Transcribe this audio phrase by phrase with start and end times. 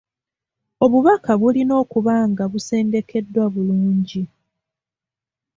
[0.83, 4.23] Obubaka bulina okuba nga busengekeddwa bulungi.